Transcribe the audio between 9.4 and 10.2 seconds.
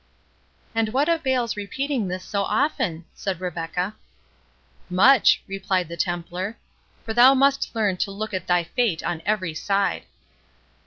side."